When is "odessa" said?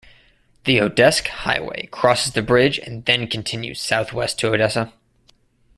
4.51-4.91